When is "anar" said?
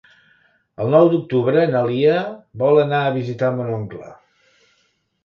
2.85-3.03